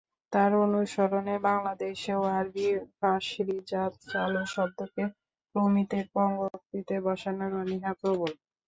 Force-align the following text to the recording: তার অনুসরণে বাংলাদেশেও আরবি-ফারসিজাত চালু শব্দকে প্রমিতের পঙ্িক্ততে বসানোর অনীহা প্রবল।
তার 0.33 0.51
অনুসরণে 0.63 1.35
বাংলাদেশেও 1.47 2.21
আরবি-ফারসিজাত 2.33 3.93
চালু 4.09 4.41
শব্দকে 4.47 5.03
প্রমিতের 5.55 6.05
পঙ্িক্ততে 6.15 6.95
বসানোর 7.05 7.51
অনীহা 7.61 7.91
প্রবল। 7.99 8.31